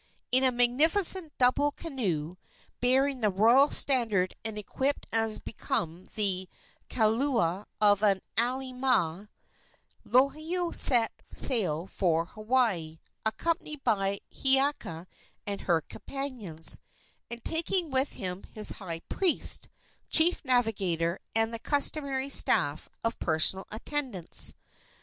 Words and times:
In 0.31 0.43
a 0.43 0.51
magnificent 0.51 1.31
double 1.37 1.71
canoe, 1.73 2.37
bearing 2.79 3.21
the 3.21 3.29
royal 3.29 3.69
standard 3.69 4.35
and 4.43 4.57
equipped 4.57 5.05
as 5.13 5.37
became 5.37 6.05
the 6.15 6.49
kaulua 6.89 7.67
of 7.79 8.01
an 8.01 8.23
alii 8.35 8.73
nui, 8.73 9.27
Lohiau 10.03 10.73
set 10.73 11.11
sail 11.29 11.85
for 11.85 12.25
Hawaii, 12.25 12.97
accompanied 13.27 13.83
by 13.83 14.21
Hiiaka 14.33 15.05
and 15.45 15.61
her 15.61 15.81
companions, 15.81 16.79
and 17.29 17.45
taking 17.45 17.91
with 17.91 18.13
him 18.13 18.41
his 18.51 18.71
high 18.71 19.01
priest, 19.01 19.69
chief 20.09 20.43
navigator, 20.43 21.19
and 21.35 21.53
the 21.53 21.59
customary 21.59 22.29
staff 22.29 22.89
of 23.03 23.19
personal 23.19 23.67
attendants. 23.69 24.55